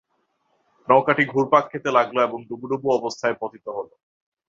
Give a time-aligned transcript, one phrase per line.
[0.87, 3.93] নৌকাটি ঘুরপাক খেতে লাগলো এবং ডুবুডুবু অবস্থায় পতিত হলো।